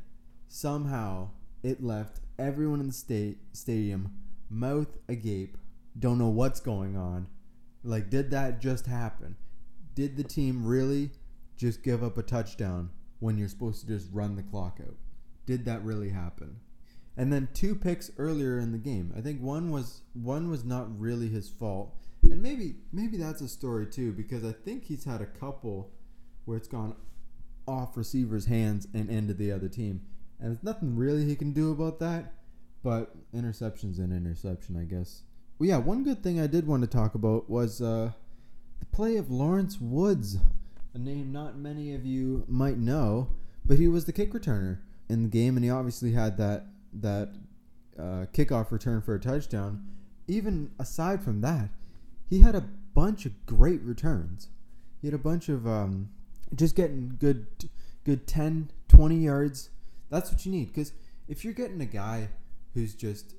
[0.48, 1.30] somehow
[1.62, 4.12] it left everyone in the state stadium
[4.50, 5.56] mouth agape,
[5.98, 7.26] don't know what's going on.
[7.82, 9.36] Like, did that just happen?
[9.94, 11.10] Did the team really
[11.56, 14.96] just give up a touchdown when you're supposed to just run the clock out?
[15.46, 16.60] Did that really happen?
[17.16, 19.12] And then two picks earlier in the game.
[19.16, 21.94] I think one was one was not really his fault.
[22.22, 25.90] And maybe maybe that's a story too because I think he's had a couple
[26.44, 26.96] where it's gone
[27.66, 30.02] off receivers' hands and into the other team.
[30.40, 32.32] And there's nothing really he can do about that.
[32.82, 35.22] But interception's and interception, I guess.
[35.58, 38.10] Well, yeah, one good thing I did want to talk about was uh,
[38.80, 40.38] the play of Lawrence Woods,
[40.92, 43.30] a name not many of you might know,
[43.64, 46.66] but he was the kick returner in the game, and he obviously had that
[47.00, 47.34] that
[47.98, 49.86] uh, kickoff return for a touchdown.
[50.26, 51.70] Even aside from that,
[52.28, 54.48] he had a bunch of great returns.
[55.00, 56.08] He had a bunch of um,
[56.54, 57.46] just getting good,
[58.04, 59.70] good 10, 20 yards.
[60.10, 60.92] That's what you need because
[61.28, 62.28] if you're getting a guy
[62.74, 63.34] who's just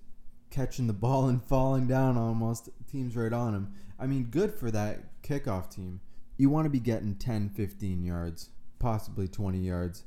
[0.49, 3.73] catching the ball and falling down almost, teams right on him.
[3.99, 5.99] I mean, good for that kickoff team.
[6.37, 10.03] You want to be getting 10, 15 yards, possibly 20 yards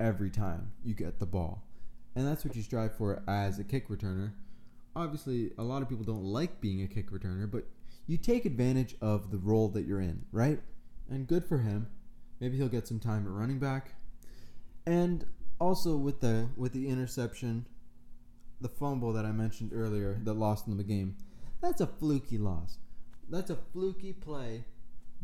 [0.00, 1.62] every time you get the ball.
[2.16, 4.32] And that's what you strive for as a kick returner.
[4.94, 7.64] Obviously, a lot of people don't like being a kick returner, but
[8.06, 10.60] you take advantage of the role that you're in, right?
[11.10, 11.88] And good for him.
[12.40, 13.94] Maybe he'll get some time at running back.
[14.86, 15.24] And
[15.60, 17.66] also with the with the interception,
[18.60, 21.16] the fumble that I mentioned earlier that lost them the game,
[21.60, 22.78] that's a fluky loss.
[23.30, 24.64] That's a fluky play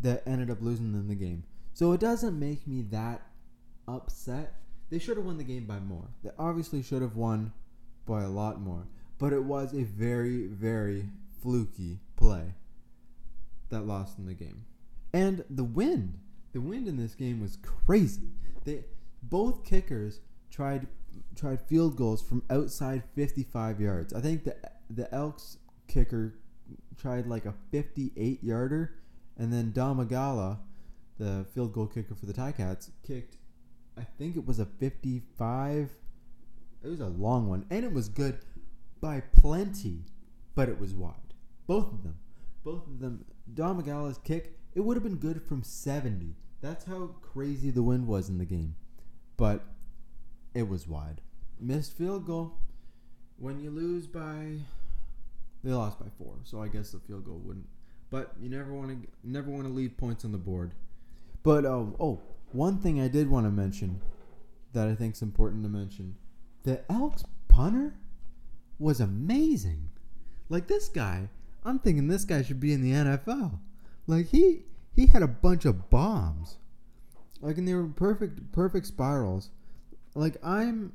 [0.01, 1.45] that ended up losing them the game.
[1.75, 3.23] So it doesn't make me that
[3.87, 4.60] upset.
[4.91, 6.09] They should have won the game by more.
[6.23, 7.53] They obviously should have won
[8.07, 8.89] by a lot more.
[9.19, 11.09] But it was a very, very
[11.43, 12.55] fluky play
[13.69, 14.65] that lost them the game.
[15.13, 16.19] And the wind.
[16.53, 18.33] The wind in this game was crazy.
[18.65, 18.85] They
[19.23, 20.89] both kickers tried
[21.37, 24.13] tried field goals from outside 55 yards.
[24.13, 24.57] I think the
[24.89, 26.35] the Elks kicker
[26.97, 28.95] tried like a 58 yarder,
[29.37, 30.59] and then Domagala,
[31.19, 33.37] the field goal kicker for the Ticats, kicked
[34.01, 35.91] I think it was a 55.
[36.83, 38.39] It was a long one, and it was good
[38.99, 40.05] by plenty,
[40.55, 41.35] but it was wide.
[41.67, 42.17] Both of them.
[42.65, 43.27] Both of them.
[43.53, 46.35] Domagala's kick, it would have been good from 70.
[46.63, 48.75] That's how crazy the wind was in the game.
[49.37, 49.67] But
[50.55, 51.21] it was wide.
[51.59, 52.55] Missed field goal.
[53.37, 54.61] When you lose by
[55.63, 57.69] they lost by 4, so I guess the field goal wouldn't.
[58.09, 60.73] But you never want to never want to leave points on the board.
[61.43, 62.21] But um, oh,
[62.53, 64.01] one thing I did want to mention
[64.73, 66.17] that I think is important to mention
[66.63, 67.95] the Elks punter
[68.79, 69.91] was amazing.
[70.49, 71.29] Like this guy,
[71.65, 73.59] I'm thinking this guy should be in the NFL.
[74.07, 74.63] Like he
[74.95, 76.57] he had a bunch of bombs.
[77.41, 79.51] Like and they were perfect perfect spirals.
[80.15, 80.93] Like I'm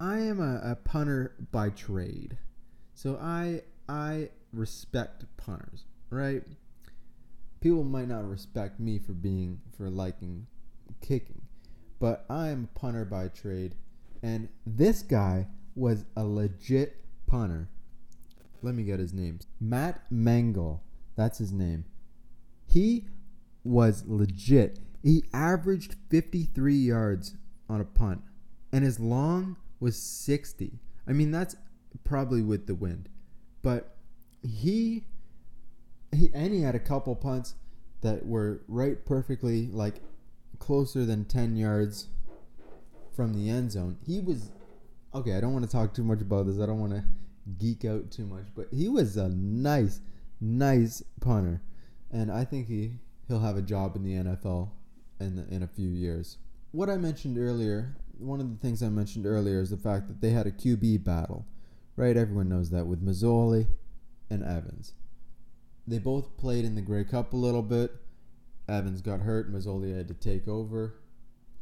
[0.00, 2.36] I am a, a punter by trade.
[2.94, 6.42] So I I respect punters, right?
[7.60, 10.46] People might not respect me for being for liking
[11.00, 11.42] kicking.
[11.98, 13.74] But I am a punter by trade,
[14.22, 17.68] and this guy was a legit punter.
[18.62, 19.40] Let me get his name.
[19.60, 20.82] Matt Mangle.
[21.16, 21.84] That's his name.
[22.66, 23.04] He
[23.62, 24.78] was legit.
[25.02, 27.36] He averaged 53 yards
[27.68, 28.22] on a punt,
[28.72, 30.78] and his long was 60.
[31.06, 31.56] I mean, that's
[32.04, 33.08] probably with the wind,
[33.62, 33.96] but
[34.42, 35.04] he,
[36.12, 37.54] he and he had a couple punts
[38.00, 40.00] that were right perfectly like
[40.58, 42.08] closer than 10 yards
[43.14, 43.96] from the end zone.
[44.06, 44.50] He was
[45.14, 45.34] okay.
[45.36, 46.58] I don't want to talk too much about this.
[46.58, 47.04] I don't want to
[47.58, 50.00] geek out too much, but he was a nice,
[50.40, 51.62] nice punter,
[52.10, 52.92] and I think he
[53.28, 54.70] he'll have a job in the NFL
[55.20, 56.38] in the, in a few years.
[56.72, 60.20] What I mentioned earlier, one of the things I mentioned earlier is the fact that
[60.20, 61.46] they had a QB battle,
[61.96, 62.16] right?
[62.16, 63.66] Everyone knows that with Masoli
[64.28, 64.94] and Evans.
[65.86, 67.94] They both played in the Grey Cup a little bit.
[68.68, 69.52] Evans got hurt.
[69.52, 70.94] Masoli had to take over.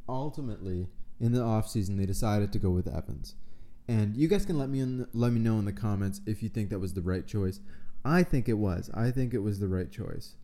[0.09, 0.89] Ultimately,
[1.21, 3.35] in the offseason, they decided to go with Evans.
[3.89, 6.49] And you guys can let me in, let me know in the comments if you
[6.49, 7.61] think that was the right choice.
[8.05, 8.91] I think it was.
[8.95, 10.35] I think it was the right choice.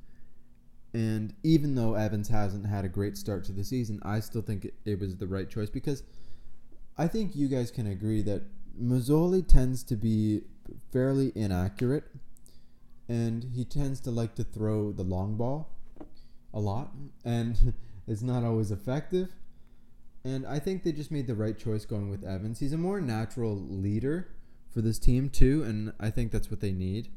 [0.95, 4.65] And even though Evans hasn't had a great start to the season, I still think
[4.65, 6.03] it, it was the right choice because
[6.97, 8.43] I think you guys can agree that
[8.81, 10.43] Masoli tends to be
[10.93, 12.05] fairly inaccurate
[13.09, 15.71] and he tends to like to throw the long ball
[16.53, 16.93] a lot
[17.25, 17.75] and
[18.07, 19.35] it's not always effective.
[20.25, 22.59] And I think they just made the right choice going with Evans.
[22.59, 24.29] He's a more natural leader
[24.71, 27.09] for this team too, and I think that's what they need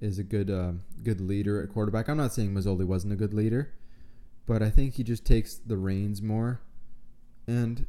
[0.00, 2.08] is a good uh, good leader at quarterback.
[2.08, 3.72] I'm not saying Masoli wasn't a good leader,
[4.46, 6.60] but I think he just takes the reins more,
[7.46, 7.86] and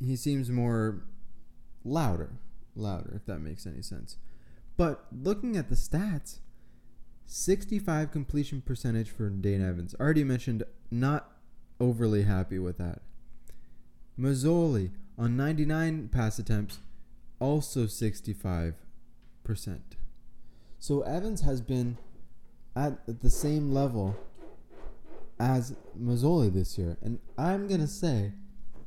[0.00, 1.04] he seems more
[1.84, 2.38] louder,
[2.74, 4.16] louder if that makes any sense.
[4.76, 6.38] But looking at the stats,
[7.30, 9.94] 65 completion percentage for Dane Evans.
[10.00, 11.30] Already mentioned, not
[11.78, 13.02] overly happy with that.
[14.18, 16.78] Masoli on 99 pass attempts,
[17.38, 18.74] also 65%.
[20.78, 21.98] So Evans has been
[22.74, 24.16] at the same level
[25.38, 26.96] as Masoli this year.
[27.02, 28.32] And I'm going to say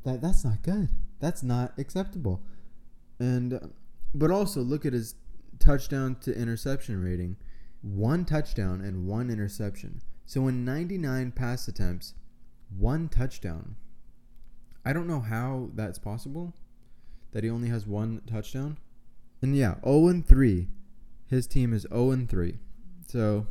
[0.03, 0.89] that that's not good.
[1.19, 2.41] That's not acceptable.
[3.19, 3.71] And
[4.15, 5.13] but also look at his
[5.59, 7.37] touchdown to interception rating.
[7.81, 10.01] One touchdown and one interception.
[10.25, 12.13] So in 99 pass attempts,
[12.77, 13.75] one touchdown.
[14.85, 16.53] I don't know how that's possible
[17.31, 18.77] that he only has one touchdown.
[19.41, 20.67] And yeah, 0 and 3.
[21.27, 22.59] His team is 0 and 3.
[23.07, 23.47] So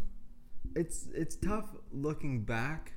[0.77, 2.93] it's it's tough looking back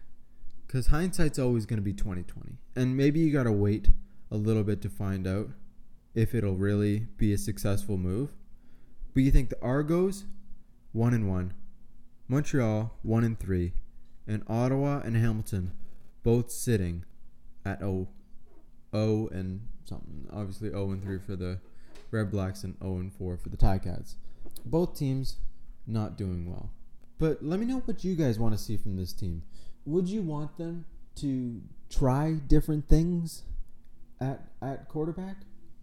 [0.67, 2.57] cuz hindsight's always going to be 2020.
[2.75, 3.89] And maybe you got to wait
[4.31, 5.49] a little bit to find out
[6.13, 8.35] if it'll really be a successful move.
[9.13, 10.25] But you think the Argos
[10.93, 11.53] 1 and 1,
[12.27, 13.73] Montreal 1 and 3,
[14.27, 15.73] and Ottawa and Hamilton
[16.23, 17.03] both sitting
[17.65, 18.07] at 0
[18.95, 20.27] 0 and something.
[20.31, 21.59] Obviously 0 and 3 for the
[22.11, 24.15] Red Blacks and 0 and 4 for the Ticats.
[24.65, 25.37] Both teams
[25.85, 26.71] not doing well.
[27.19, 29.43] But let me know what you guys want to see from this team.
[29.85, 33.43] Would you want them to try different things
[34.21, 35.37] at at quarterback?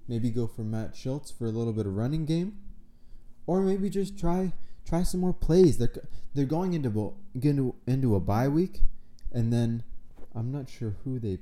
[0.09, 2.59] Maybe go for Matt Shiltz for a little bit of running game,
[3.47, 4.53] or maybe just try
[4.87, 5.79] try some more plays.
[5.79, 5.93] They're
[6.35, 8.81] they're going into into into a bye week,
[9.33, 9.83] and then
[10.35, 11.39] I'm not sure who they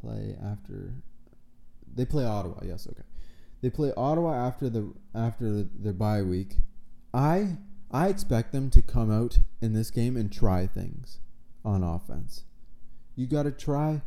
[0.00, 0.94] play after.
[1.92, 2.60] They play Ottawa.
[2.62, 3.02] Yes, okay.
[3.62, 6.56] They play Ottawa after the after the, their bye week.
[7.12, 7.56] I
[7.90, 11.18] I expect them to come out in this game and try things
[11.64, 12.44] on offense.
[13.16, 14.02] You got to try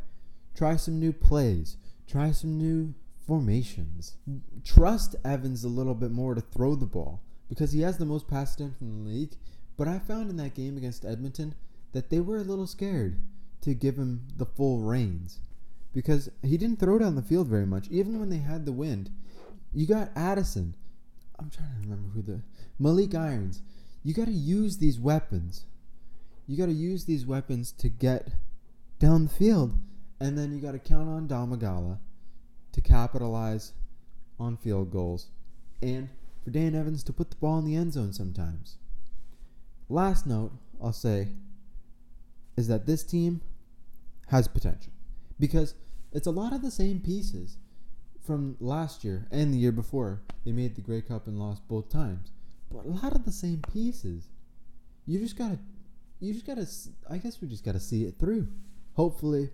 [0.54, 2.94] try some new plays, try some new
[3.26, 4.16] formations.
[4.64, 7.22] Trust Evans a little bit more to throw the ball
[7.54, 9.36] because he has the most pass attempts in the league.
[9.76, 11.54] But I found in that game against Edmonton
[11.92, 13.20] that they were a little scared
[13.60, 15.38] to give him the full reins
[15.92, 19.10] because he didn't throw down the field very much, even when they had the wind.
[19.72, 20.74] You got Addison.
[21.38, 22.42] I'm trying to remember who the
[22.80, 23.62] Malik Irons.
[24.02, 25.64] You got to use these weapons.
[26.48, 28.32] You got to use these weapons to get
[28.98, 29.78] down the field,
[30.18, 31.98] and then you got to count on Domagala
[32.72, 33.72] to capitalize
[34.40, 35.28] on field goals,
[35.80, 36.08] and
[36.44, 38.76] for Dan Evans to put the ball in the end zone sometimes.
[39.88, 40.52] Last note
[40.82, 41.28] I'll say
[42.56, 43.40] is that this team
[44.28, 44.92] has potential
[45.40, 45.74] because
[46.12, 47.56] it's a lot of the same pieces
[48.24, 50.22] from last year and the year before.
[50.44, 52.30] They made the Grey Cup and lost both times,
[52.70, 54.28] but a lot of the same pieces.
[55.06, 55.58] You just gotta,
[56.20, 56.66] you just gotta.
[57.10, 58.48] I guess we just gotta see it through.
[58.94, 59.50] Hopefully,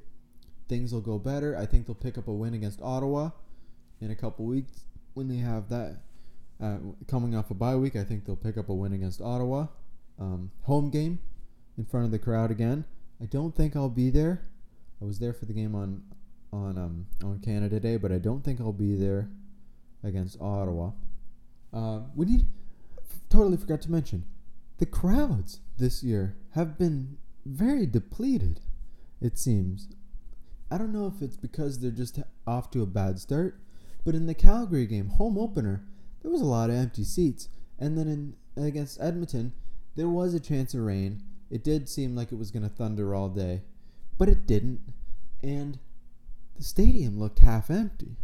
[0.68, 1.57] things will go better.
[1.57, 3.31] I think they'll pick up a win against Ottawa
[4.00, 5.96] in a couple weeks when they have that
[6.61, 7.96] uh, coming off a bye week.
[7.96, 9.66] I think they'll pick up a win against Ottawa.
[10.18, 11.18] Um, home game
[11.79, 12.85] in front of the crowd again.
[13.23, 14.42] I don't think I'll be there.
[15.01, 16.03] I was there for the game on
[16.53, 19.31] on um, on Canada Day, but I don't think I'll be there
[20.03, 20.92] against Ottawa.
[21.73, 22.46] Uh, we need
[23.29, 24.25] totally forgot to mention
[24.79, 28.61] the crowds this year have been very depleted,
[29.20, 29.88] it seems.
[30.70, 33.61] I don't know if it's because they're just off to a bad start,
[34.05, 35.85] but in the Calgary game, home opener,
[36.23, 37.49] there was a lot of empty seats.
[37.79, 38.09] And then
[38.57, 39.53] in against Edmonton,
[39.97, 41.23] there was a chance of rain.
[41.51, 43.63] It did seem like it was going to thunder all day,
[44.19, 44.81] but it didn't.
[45.43, 45.79] And
[46.57, 48.17] the stadium looked half empty.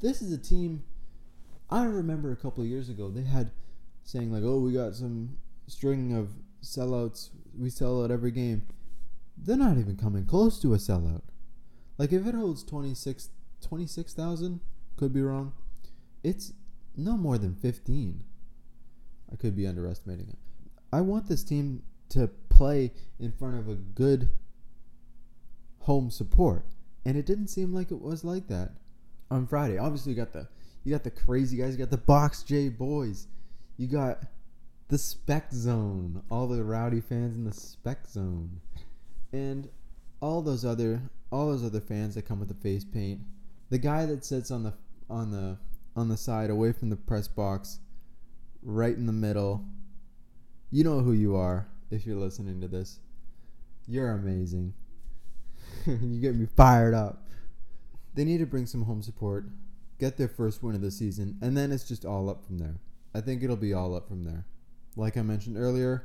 [0.00, 0.84] This is a team
[1.72, 3.50] I remember a couple years ago they had
[4.04, 6.28] saying like, "Oh, we got some string of
[6.62, 7.30] sellouts.
[7.58, 8.62] We sell out every game."
[9.38, 11.22] They're not even coming close to a sellout.
[11.96, 13.30] Like if it holds 26
[13.62, 14.60] 26,000,
[14.96, 15.54] could be wrong.
[16.22, 16.52] It's
[16.96, 18.22] no more than 15.
[19.32, 20.38] I could be underestimating it.
[20.92, 24.28] I want this team to play in front of a good
[25.80, 26.66] home support,
[27.04, 28.72] and it didn't seem like it was like that
[29.30, 29.78] on Friday.
[29.78, 30.48] Obviously, you got the
[30.84, 33.26] you got the crazy guys, you got the Box J boys,
[33.78, 34.24] you got
[34.88, 38.60] the Spec Zone, all the rowdy fans in the Spec Zone,
[39.32, 39.70] and
[40.20, 41.00] all those other
[41.30, 43.20] all those other fans that come with the face paint.
[43.70, 44.74] The guy that sits on the
[45.08, 45.56] on the
[45.94, 47.78] on the side away from the press box,
[48.62, 49.64] right in the middle.
[50.70, 52.98] You know who you are if you're listening to this.
[53.86, 54.74] You're amazing.
[55.86, 57.28] you get me fired up.
[58.14, 59.46] They need to bring some home support,
[59.98, 62.76] get their first win of the season, and then it's just all up from there.
[63.14, 64.46] I think it'll be all up from there.
[64.96, 66.04] Like I mentioned earlier,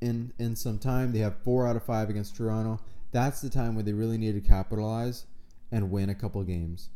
[0.00, 2.80] in in some time they have four out of five against Toronto.
[3.12, 5.26] That's the time where they really need to capitalize
[5.70, 6.88] and win a couple games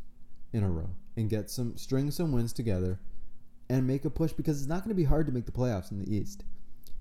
[0.53, 3.01] in a row and get some string some wins together
[3.69, 5.91] and make a push because it's not going to be hard to make the playoffs
[5.91, 6.45] in the East.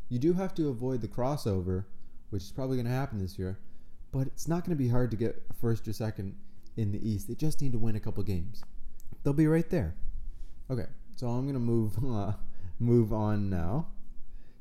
[0.09, 1.85] You do have to avoid the crossover,
[2.31, 3.59] which is probably going to happen this year,
[4.11, 6.35] but it's not going to be hard to get first or second
[6.75, 7.27] in the East.
[7.27, 8.63] They just need to win a couple games.
[9.23, 9.93] They'll be right there.
[10.71, 12.33] Okay, so I'm going to move uh,
[12.79, 13.87] move on now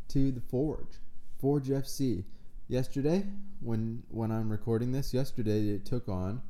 [0.08, 1.00] to the Forge.
[1.40, 2.24] Forge FC.
[2.68, 3.24] Yesterday,
[3.60, 6.42] when when I'm recording this, yesterday it took on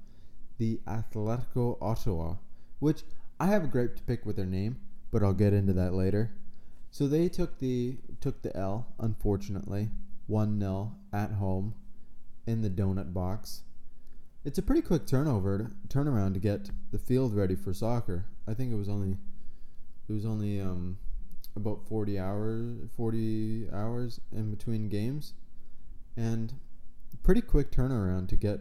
[0.59, 2.35] the Atletico Ottawa
[2.78, 3.02] which
[3.38, 4.78] I have a gripe to pick with their name,
[5.10, 6.32] but I'll get into that later.
[6.90, 9.90] So they took the took the L, unfortunately,
[10.26, 11.74] one 0 at home
[12.46, 13.62] in the donut box.
[14.44, 18.26] It's a pretty quick turnover turnaround to get the field ready for soccer.
[18.46, 19.18] I think it was only
[20.08, 20.98] it was only um,
[21.56, 25.32] about 40 hours 40 hours in between games
[26.16, 26.52] and
[27.22, 28.60] pretty quick turnaround to get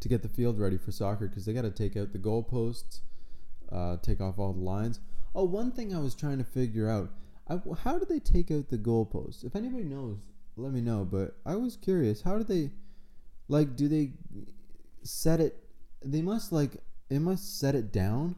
[0.00, 3.00] to get the field ready for soccer because they got to take out the goalposts
[3.72, 5.00] uh, take off all the lines.
[5.34, 7.10] Oh, one thing I was trying to figure out:
[7.48, 9.44] I, how do they take out the goalposts?
[9.44, 10.18] If anybody knows,
[10.56, 11.04] let me know.
[11.04, 12.70] But I was curious: how do they,
[13.48, 14.12] like, do they
[15.02, 15.56] set it?
[16.04, 16.76] They must like
[17.10, 18.36] it must set it down,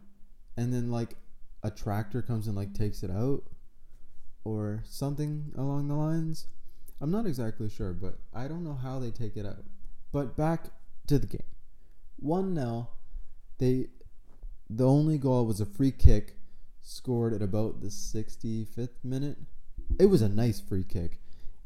[0.56, 1.16] and then like
[1.62, 3.42] a tractor comes and like takes it out,
[4.44, 6.46] or something along the lines.
[7.00, 9.64] I'm not exactly sure, but I don't know how they take it out.
[10.12, 10.66] But back
[11.06, 11.42] to the game.
[12.18, 12.88] 1 0.
[13.58, 13.86] They
[14.72, 16.36] the only goal was a free kick
[16.80, 19.36] scored at about the 65th minute.
[19.98, 21.18] It was a nice free kick.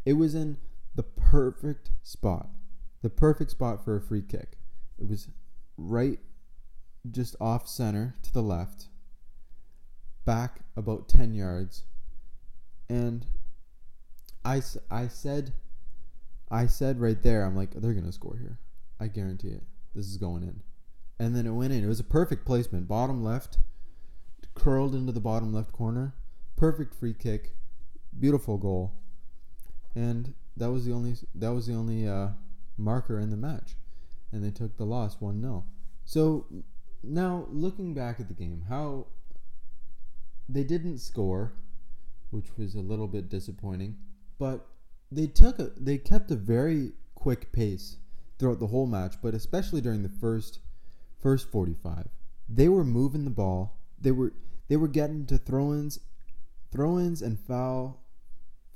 [0.06, 0.56] It was in
[0.94, 2.48] the perfect spot.
[3.02, 4.56] The perfect spot for a free kick.
[4.98, 5.28] It was
[5.76, 6.18] right
[7.10, 8.86] just off center to the left,
[10.24, 11.82] back about 10 yards.
[12.88, 13.26] And
[14.44, 15.52] I, I said
[16.50, 18.58] I said right there, I'm like, they're going to score here.
[19.00, 19.62] I guarantee it.
[19.94, 20.62] This is going in
[21.18, 21.84] and then it went in.
[21.84, 23.58] It was a perfect placement, bottom left,
[24.54, 26.14] curled into the bottom left corner.
[26.56, 27.52] Perfect free kick,
[28.18, 28.92] beautiful goal,
[29.94, 32.28] and that was the only that was the only uh,
[32.76, 33.76] marker in the match,
[34.32, 35.64] and they took the loss one 0
[36.04, 36.46] So
[37.02, 39.06] now looking back at the game, how
[40.48, 41.52] they didn't score,
[42.30, 43.96] which was a little bit disappointing,
[44.38, 44.66] but
[45.10, 47.96] they took a they kept a very quick pace
[48.38, 50.60] throughout the whole match, but especially during the first
[51.24, 52.06] first 45.
[52.48, 53.80] They were moving the ball.
[54.00, 54.32] They were
[54.68, 55.98] they were getting to throw-ins,
[56.70, 58.02] throw-ins and foul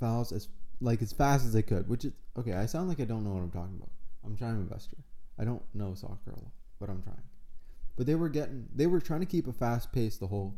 [0.01, 0.49] fouls as
[0.81, 1.89] like as fast as they could.
[1.89, 2.55] Which is okay.
[2.55, 3.91] I sound like I don't know what I'm talking about.
[4.25, 5.05] I'm trying my best here.
[5.39, 6.51] I don't know soccer lot,
[6.81, 7.23] but I'm trying.
[7.97, 10.55] But they were getting they were trying to keep a fast pace the whole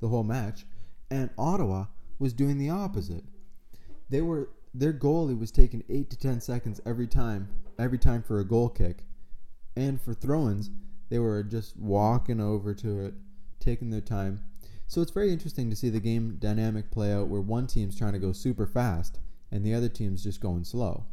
[0.00, 0.64] the whole match,
[1.10, 1.86] and Ottawa
[2.18, 3.24] was doing the opposite.
[4.08, 7.48] They were their goalie was taking eight to ten seconds every time
[7.78, 9.04] every time for a goal kick,
[9.76, 10.70] and for throw-ins
[11.08, 13.14] they were just walking over to it,
[13.60, 14.42] taking their time.
[14.86, 18.12] So it's very interesting to see the game dynamic play out where one team's trying
[18.12, 19.18] to go super fast
[19.50, 21.04] and the other team's just going slow.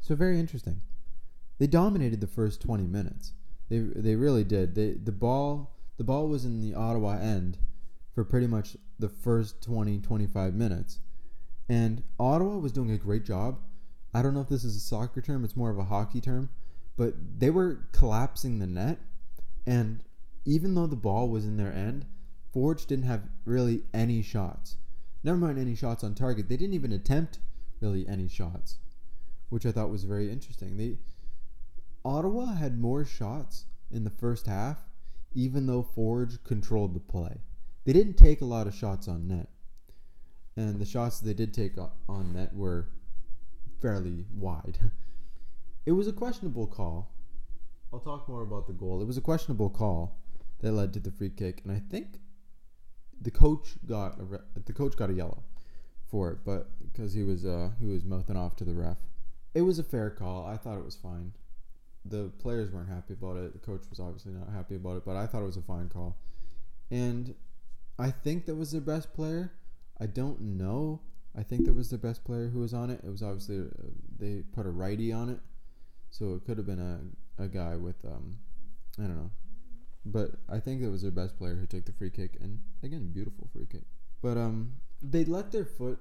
[0.00, 0.80] So very interesting.
[1.58, 3.32] They dominated the first 20 minutes.
[3.68, 4.74] They they really did.
[4.74, 7.58] They the ball the ball was in the Ottawa end
[8.14, 11.00] for pretty much the first 20 25 minutes.
[11.68, 13.58] And Ottawa was doing a great job.
[14.14, 16.48] I don't know if this is a soccer term, it's more of a hockey term,
[16.96, 18.98] but they were collapsing the net.
[19.66, 20.02] And
[20.44, 22.06] even though the ball was in their end,
[22.52, 24.76] Forge didn't have really any shots.
[25.22, 26.48] Never mind any shots on target.
[26.48, 27.38] They didn't even attempt
[27.80, 28.76] really any shots,
[29.48, 30.76] which I thought was very interesting.
[30.76, 30.98] They
[32.04, 34.84] Ottawa had more shots in the first half,
[35.34, 37.40] even though Forge controlled the play.
[37.84, 39.48] They didn't take a lot of shots on net.
[40.56, 41.72] And the shots they did take
[42.08, 42.88] on net were
[43.82, 44.78] fairly wide.
[45.86, 47.12] It was a questionable call.
[47.92, 49.00] I'll talk more about the goal.
[49.00, 50.18] It was a questionable call
[50.60, 52.18] that led to the free kick, and I think
[53.22, 55.44] the coach got a re- the coach got a yellow
[56.10, 58.98] for it, but because he was uh, he was mouthing off to the ref.
[59.54, 60.44] It was a fair call.
[60.44, 61.32] I thought it was fine.
[62.04, 63.52] The players weren't happy about it.
[63.52, 65.88] The coach was obviously not happy about it, but I thought it was a fine
[65.88, 66.16] call.
[66.90, 67.34] And
[67.98, 69.52] I think that was their best player.
[69.98, 71.00] I don't know.
[71.36, 73.00] I think that was their best player who was on it.
[73.04, 75.40] It was obviously uh, they put a righty on it,
[76.18, 78.38] so it could have been a, a guy with um,
[78.98, 79.30] I don't know,
[80.06, 83.10] but I think it was their best player who took the free kick, and again,
[83.12, 83.84] beautiful free kick.
[84.22, 85.98] But um, they let their foot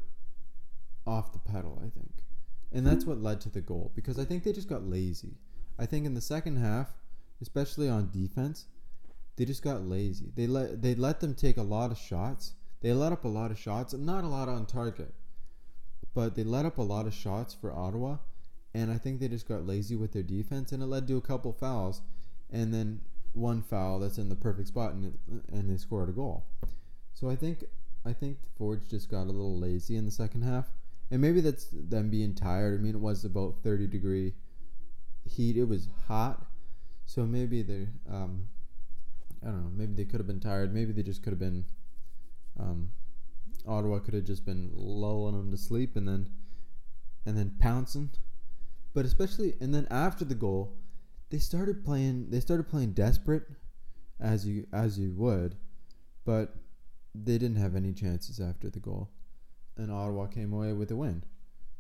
[1.06, 2.24] off the pedal, I think,
[2.72, 5.36] and that's what led to the goal because I think they just got lazy.
[5.78, 6.94] I think in the second half,
[7.42, 8.68] especially on defense,
[9.36, 10.32] they just got lazy.
[10.34, 12.54] They let they let them take a lot of shots.
[12.82, 15.14] They let up a lot of shots, not a lot on target,
[16.14, 18.18] but they let up a lot of shots for Ottawa,
[18.76, 21.22] and I think they just got lazy with their defense, and it led to a
[21.22, 22.02] couple fouls,
[22.52, 23.00] and then
[23.32, 25.14] one foul that's in the perfect spot, and it,
[25.54, 26.44] and they scored a goal.
[27.14, 27.64] So I think
[28.06, 30.68] I think Forge just got a little lazy in the second half,
[31.10, 32.78] and maybe that's them being tired.
[32.78, 34.34] I mean, it was about thirty degree
[35.24, 35.56] heat.
[35.56, 36.46] It was hot,
[37.06, 38.50] so maybe they um,
[39.42, 39.72] I don't know.
[39.74, 40.74] Maybe they could have been tired.
[40.74, 41.64] Maybe they just could have been.
[42.60, 42.92] Um,
[43.68, 46.30] Ottawa could have just been lulling them to sleep and then,
[47.26, 48.12] and then pouncing,
[48.96, 50.74] but especially and then after the goal,
[51.30, 52.30] they started playing.
[52.30, 53.44] They started playing desperate,
[54.20, 55.56] as you as you would,
[56.24, 56.56] but
[57.14, 59.12] they didn't have any chances after the goal,
[59.78, 61.24] and Ottawa came away with a win.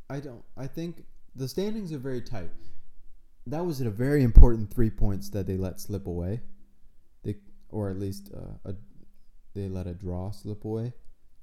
[0.09, 0.43] I don't.
[0.57, 1.05] I think
[1.35, 2.51] the standings are very tight.
[3.47, 6.41] That was a very important three points that they let slip away.
[7.23, 7.35] They
[7.69, 8.75] or at least uh, a
[9.53, 10.91] they let a draw slip away.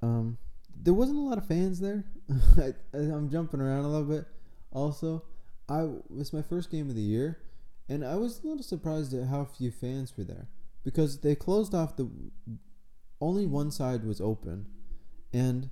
[0.03, 0.37] Um,
[0.83, 2.05] there wasn't a lot of fans there.
[2.57, 4.25] I, I'm jumping around a little bit.
[4.71, 5.23] Also,
[5.69, 7.39] I was my first game of the year,
[7.87, 10.47] and I was a little surprised at how few fans were there
[10.83, 12.09] because they closed off the
[13.21, 14.65] only one side was open,
[15.31, 15.69] and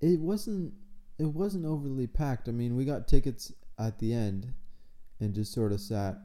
[0.00, 0.74] it wasn't
[1.18, 2.48] it wasn't overly packed.
[2.48, 4.52] I mean, we got tickets at the end,
[5.20, 6.18] and just sort of sat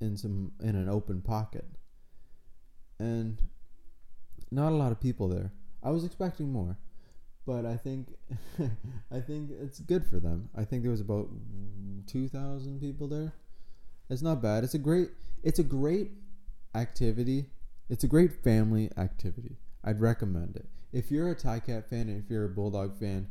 [0.00, 1.64] in some in an open pocket,
[2.98, 3.40] and
[4.50, 5.52] not a lot of people there.
[5.82, 6.76] I was expecting more,
[7.48, 8.08] but I think
[9.10, 10.50] I think it's good for them.
[10.54, 11.30] I think there was about
[12.06, 13.32] two thousand people there.
[14.10, 14.64] It's not bad.
[14.64, 15.08] It's a great
[15.42, 16.10] it's a great
[16.74, 17.46] activity.
[17.88, 19.56] It's a great family activity.
[19.82, 20.66] I'd recommend it.
[20.92, 23.28] If you're a Cat fan and if you're a Bulldog fan,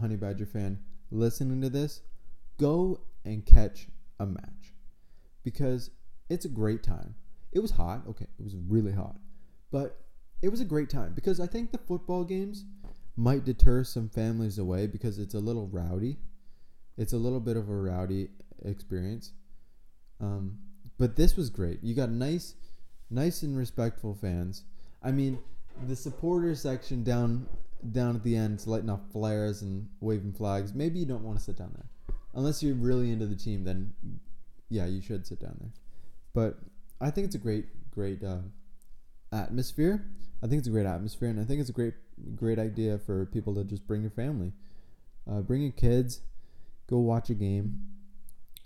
[0.00, 0.78] Honey Badger fan,
[1.10, 2.00] listening to this,
[2.58, 4.72] go and catch a match
[5.44, 5.90] because
[6.30, 7.14] it's a great time.
[7.52, 8.00] It was hot.
[8.08, 9.16] Okay, it was really hot.
[9.70, 9.98] But
[10.42, 12.64] it was a great time because I think the football games
[13.16, 16.16] might deter some families away because it's a little rowdy.
[16.96, 18.28] It's a little bit of a rowdy
[18.64, 19.32] experience.
[20.20, 20.58] Um,
[20.98, 21.82] but this was great.
[21.82, 22.54] You got nice,
[23.10, 24.64] nice and respectful fans.
[25.02, 25.38] I mean,
[25.86, 27.46] the supporter section down
[27.92, 30.74] down at the end, is lighting off flares and waving flags.
[30.74, 33.64] Maybe you don't want to sit down there, unless you're really into the team.
[33.64, 33.92] Then,
[34.68, 35.70] yeah, you should sit down there.
[36.34, 36.58] But
[37.00, 38.42] I think it's a great, great uh,
[39.32, 40.04] atmosphere.
[40.42, 41.94] I think it's a great atmosphere, and I think it's a great,
[42.36, 44.52] great idea for people to just bring your family,
[45.30, 46.20] uh, bring your kids,
[46.88, 47.80] go watch a game,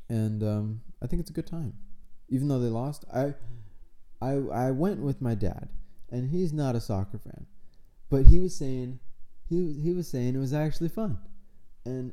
[0.09, 1.75] and um, I think it's a good time.
[2.29, 3.35] Even though they lost, I,
[4.21, 5.69] I, I went with my dad,
[6.11, 7.47] and he's not a soccer fan,
[8.11, 9.01] but he was saying,
[9.49, 11.19] he he was saying it was actually fun,
[11.85, 12.13] and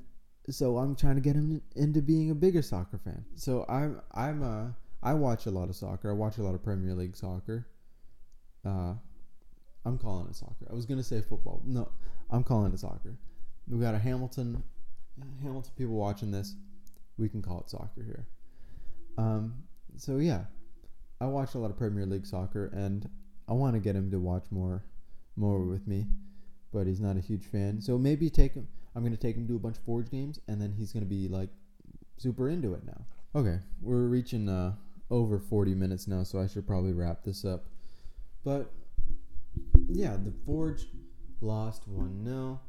[0.49, 3.23] so I'm trying to get him into being a bigger soccer fan.
[3.35, 4.71] So I'm I'm uh
[5.03, 6.09] I watch a lot of soccer.
[6.09, 7.67] I watch a lot of Premier League soccer.
[8.65, 8.93] Uh,
[9.85, 10.67] I'm calling it soccer.
[10.69, 11.61] I was gonna say football.
[11.65, 11.89] No,
[12.29, 13.17] I'm calling it soccer.
[13.67, 14.63] We got a Hamilton,
[15.41, 16.55] Hamilton people watching this.
[17.17, 18.27] We can call it soccer here.
[19.17, 19.63] Um,
[19.97, 20.45] so yeah,
[21.19, 23.09] I watch a lot of Premier League soccer, and
[23.47, 24.83] I want to get him to watch more,
[25.35, 26.07] more with me,
[26.71, 27.81] but he's not a huge fan.
[27.81, 28.67] So maybe take him.
[28.95, 31.27] I'm gonna take him to a bunch of Forge games, and then he's gonna be
[31.27, 31.49] like
[32.17, 33.05] super into it now.
[33.33, 34.73] Okay, we're reaching uh,
[35.09, 37.65] over 40 minutes now, so I should probably wrap this up.
[38.43, 38.71] But
[39.93, 40.85] yeah, the Forge
[41.41, 42.59] lost 1 0.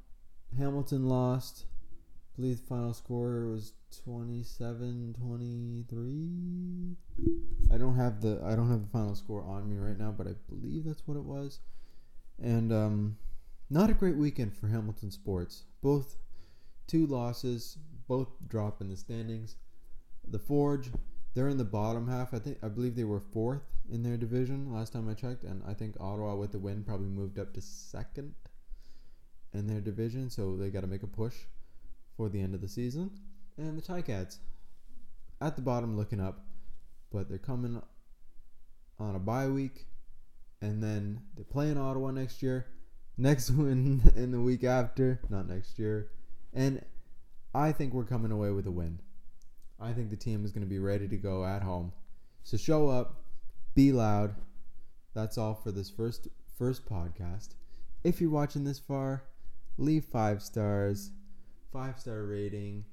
[0.58, 1.64] Hamilton lost.
[1.66, 6.96] I believe the final score was 27 23
[7.70, 10.26] i don't have the i don't have the final score on me right now but
[10.26, 11.60] i believe that's what it was.
[12.42, 13.18] And um
[13.68, 15.64] not a great weekend for hamilton sports.
[15.82, 16.16] Both
[16.86, 17.76] two losses
[18.08, 19.56] both drop in the standings.
[20.26, 20.90] The forge
[21.34, 22.32] they're in the bottom half.
[22.32, 25.62] I think i believe they were fourth in their division last time i checked and
[25.66, 28.34] i think ottawa with the win probably moved up to second
[29.54, 31.34] in their division so they got to make a push
[32.16, 33.10] for the end of the season.
[33.58, 34.38] And the Ticats
[35.40, 36.44] at the bottom looking up,
[37.12, 37.80] but they're coming
[38.98, 39.86] on a bye week,
[40.60, 42.66] and then they play in Ottawa next year.
[43.18, 46.10] Next win in the week after, not next year.
[46.54, 46.84] And
[47.54, 49.00] I think we're coming away with a win.
[49.80, 51.92] I think the team is going to be ready to go at home.
[52.44, 53.21] So show up,
[53.74, 54.34] be loud.
[55.14, 57.54] That's all for this first first podcast.
[58.04, 59.24] If you're watching this far,
[59.78, 61.12] leave 5 stars
[61.72, 62.84] five star rating.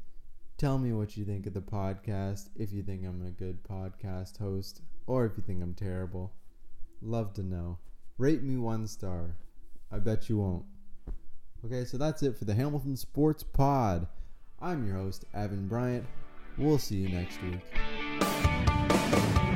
[0.57, 2.49] Tell me what you think of the podcast.
[2.55, 6.33] If you think I'm a good podcast host, or if you think I'm terrible.
[7.01, 7.77] Love to know.
[8.17, 9.35] Rate me one star.
[9.91, 10.65] I bet you won't.
[11.65, 14.07] Okay, so that's it for the Hamilton Sports Pod.
[14.61, 16.05] I'm your host, Evan Bryant.
[16.57, 19.48] We'll see you next week.